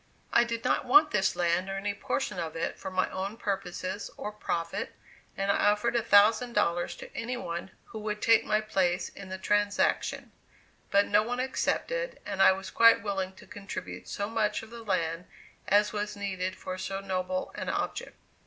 [0.33, 4.09] I did not want this land or any portion of it for my own purposes
[4.17, 4.95] or profit,
[5.37, 9.29] and I offered a thousand dollars to any one who would take my place in
[9.29, 10.31] the transaction;
[10.89, 14.81] but no one accepted, and I was quite willing to contribute so much of the
[14.83, 15.27] land
[15.67, 18.17] as was needed for so noble an object.